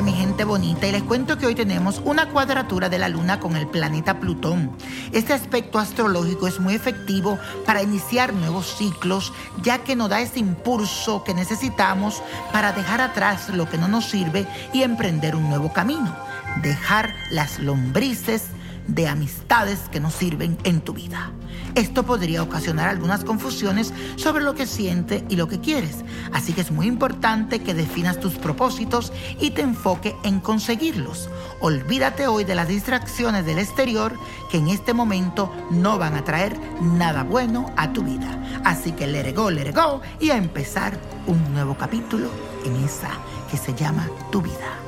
Mi 0.00 0.12
gente 0.12 0.44
bonita. 0.44 0.86
Y 0.86 0.92
les 0.92 1.02
cuento 1.02 1.36
que 1.36 1.46
hoy 1.46 1.56
tenemos 1.56 2.00
una 2.04 2.28
cuadratura 2.28 2.88
de 2.88 2.98
la 2.98 3.08
Luna 3.08 3.40
con 3.40 3.56
el 3.56 3.66
planeta 3.66 4.20
Plutón. 4.20 4.70
Este 5.10 5.32
aspecto 5.32 5.80
astrológico 5.80 6.46
es 6.46 6.60
muy 6.60 6.74
efectivo 6.74 7.38
para 7.66 7.82
iniciar 7.82 8.32
nuevos 8.32 8.76
ciclos, 8.78 9.32
ya 9.62 9.78
que 9.78 9.96
nos 9.96 10.08
da 10.08 10.20
ese 10.20 10.38
impulso 10.38 11.24
que 11.24 11.34
necesitamos 11.34 12.22
para 12.52 12.72
dejar 12.72 13.00
atrás 13.00 13.48
lo 13.48 13.68
que 13.68 13.78
no 13.78 13.88
nos 13.88 14.08
sirve 14.08 14.46
y 14.72 14.82
emprender 14.82 15.34
un 15.34 15.48
nuevo 15.48 15.72
camino. 15.72 16.16
Dejar 16.62 17.12
las 17.30 17.58
lombrices 17.58 18.44
de 18.86 19.08
amistades 19.08 19.80
que 19.90 20.00
no 20.00 20.10
sirven 20.10 20.58
en 20.64 20.80
tu 20.80 20.92
vida. 20.92 21.32
Esto 21.74 22.04
podría 22.04 22.42
ocasionar 22.42 22.88
algunas 22.88 23.24
confusiones 23.24 23.92
sobre 24.16 24.42
lo 24.42 24.54
que 24.54 24.66
sientes 24.66 25.22
y 25.28 25.36
lo 25.36 25.46
que 25.48 25.60
quieres, 25.60 26.04
así 26.32 26.52
que 26.52 26.62
es 26.62 26.70
muy 26.70 26.86
importante 26.86 27.60
que 27.60 27.74
definas 27.74 28.18
tus 28.18 28.34
propósitos 28.34 29.12
y 29.38 29.50
te 29.50 29.62
enfoque 29.62 30.16
en 30.24 30.40
conseguirlos. 30.40 31.28
Olvídate 31.60 32.26
hoy 32.26 32.44
de 32.44 32.54
las 32.54 32.68
distracciones 32.68 33.46
del 33.46 33.58
exterior 33.58 34.14
que 34.50 34.58
en 34.58 34.68
este 34.68 34.94
momento 34.94 35.52
no 35.70 35.98
van 35.98 36.14
a 36.14 36.24
traer 36.24 36.58
nada 36.80 37.22
bueno 37.22 37.72
a 37.76 37.92
tu 37.92 38.02
vida. 38.02 38.42
Así 38.64 38.92
que 38.92 39.06
let 39.06 39.28
it 39.28 39.36
go, 39.36 39.50
let 39.50 39.72
go 39.74 40.00
y 40.18 40.30
a 40.30 40.36
empezar 40.36 40.98
un 41.26 41.52
nuevo 41.52 41.76
capítulo 41.76 42.28
en 42.64 42.76
esa 42.84 43.10
que 43.50 43.56
se 43.56 43.74
llama 43.74 44.08
tu 44.32 44.42
vida. 44.42 44.78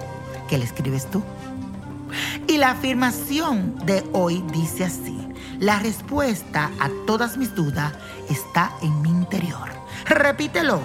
¿Qué 0.49 0.59
le 0.59 0.65
escribes 0.65 1.11
tú? 1.11 1.23
Y 2.53 2.59
la 2.59 2.73
afirmación 2.73 3.79
de 3.87 4.05
hoy 4.13 4.45
dice 4.53 4.85
así, 4.85 5.27
la 5.59 5.79
respuesta 5.79 6.71
a 6.81 6.91
todas 7.07 7.39
mis 7.39 7.55
dudas 7.55 7.95
está 8.29 8.73
en 8.83 9.01
mi 9.01 9.09
interior. 9.09 9.71
Repítelo, 10.05 10.83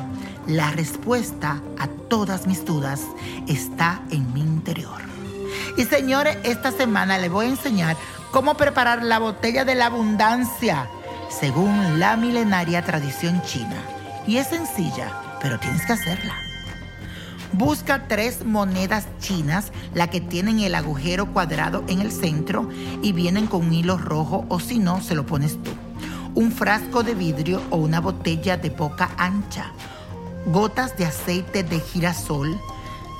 la 0.47 0.71
respuesta 0.71 1.61
a 1.77 1.87
todas 2.07 2.47
mis 2.47 2.63
dudas 2.63 3.01
está 3.47 4.01
en 4.11 4.33
mi 4.33 4.39
interior. 4.39 5.01
Y 5.75 5.83
señores, 5.83 6.37
esta 6.43 6.71
semana 6.71 7.17
les 7.17 7.29
voy 7.29 7.47
a 7.47 7.49
enseñar 7.49 7.97
cómo 8.31 8.53
preparar 8.53 9.03
la 9.03 9.19
botella 9.19 9.65
de 9.65 9.75
la 9.75 9.87
abundancia 9.87 10.87
según 11.29 11.99
la 11.99 12.15
milenaria 12.15 12.81
tradición 12.85 13.41
china. 13.41 13.75
Y 14.25 14.37
es 14.37 14.47
sencilla, 14.47 15.11
pero 15.41 15.59
tienes 15.59 15.85
que 15.85 15.91
hacerla. 15.91 16.46
Busca 17.53 18.07
tres 18.07 18.45
monedas 18.45 19.07
chinas, 19.19 19.71
la 19.93 20.09
que 20.09 20.21
tienen 20.21 20.59
el 20.59 20.75
agujero 20.75 21.31
cuadrado 21.31 21.83
en 21.87 22.01
el 22.01 22.11
centro 22.11 22.69
y 23.01 23.13
vienen 23.13 23.47
con 23.47 23.67
un 23.67 23.73
hilo 23.73 23.97
rojo 23.97 24.45
o 24.49 24.59
si 24.59 24.79
no, 24.79 25.01
se 25.01 25.15
lo 25.15 25.25
pones 25.25 25.61
tú. 25.63 25.71
Un 26.35 26.51
frasco 26.51 27.03
de 27.03 27.15
vidrio 27.15 27.61
o 27.69 27.77
una 27.77 28.01
botella 28.01 28.57
de 28.57 28.69
boca 28.69 29.09
ancha. 29.17 29.71
Gotas 30.47 30.95
de 30.97 31.05
aceite 31.05 31.63
de 31.63 31.79
girasol. 31.79 32.59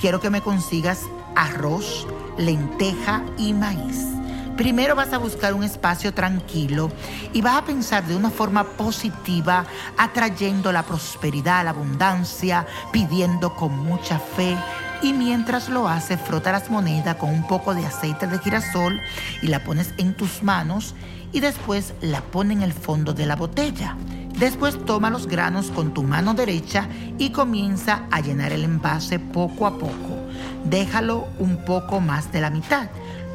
Quiero 0.02 0.20
que 0.20 0.30
me 0.30 0.42
consigas 0.42 1.02
arroz, 1.36 2.08
lenteja 2.38 3.24
y 3.38 3.54
maíz. 3.54 4.18
Primero 4.58 4.96
vas 4.96 5.14
a 5.14 5.20
buscar 5.20 5.54
un 5.54 5.64
espacio 5.64 6.16
tranquilo 6.16 6.92
y 7.32 7.42
vas 7.42 7.58
a 7.58 7.66
pensar 7.66 8.04
de 8.08 8.16
una 8.16 8.32
forma 8.32 8.64
positiva, 8.64 9.68
atrayendo 10.00 10.72
la 10.72 10.82
prosperidad, 10.82 11.64
la 11.64 11.70
abundancia, 11.70 12.66
pidiendo 12.92 13.56
con 13.56 13.78
mucha 13.78 14.18
fe. 14.18 14.58
Y 15.04 15.14
mientras 15.14 15.70
lo 15.70 15.88
haces, 15.88 16.20
frota 16.20 16.52
las 16.52 16.72
monedas 16.72 17.18
con 17.18 17.30
un 17.30 17.46
poco 17.46 17.76
de 17.76 17.86
aceite 17.86 18.26
de 18.26 18.40
girasol 18.40 19.00
y 19.44 19.48
la 19.48 19.64
pones 19.64 19.94
en 20.00 20.16
tus 20.16 20.42
manos 20.42 20.96
y 21.32 21.40
después 21.40 21.94
la 22.02 22.22
pones 22.22 22.58
en 22.58 22.64
el 22.64 22.74
fondo 22.74 23.14
de 23.14 23.28
la 23.28 23.36
botella. 23.36 23.96
Después 24.40 24.84
toma 24.86 25.12
los 25.12 25.28
granos 25.28 25.70
con 25.70 25.94
tu 25.94 26.02
mano 26.02 26.34
derecha 26.34 26.88
y 27.20 27.30
comienza 27.30 28.08
a 28.10 28.22
llenar 28.22 28.52
el 28.52 28.64
envase 28.64 29.20
poco 29.20 29.68
a 29.68 29.78
poco. 29.78 30.18
Déjalo 30.64 31.28
un 31.38 31.64
poco 31.64 32.02
más 32.02 32.32
de 32.32 32.42
la 32.42 32.50
mitad. 32.50 32.88